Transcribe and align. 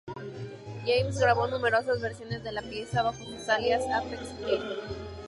James 0.83 1.15
grabó 1.19 1.45
numerosas 1.45 2.01
versiones 2.01 2.43
de 2.43 2.51
la 2.51 2.63
pieza 2.63 3.03
bajo 3.03 3.23
su 3.23 3.51
alias 3.51 3.83
Aphex 3.85 4.35
Twin. 4.39 4.61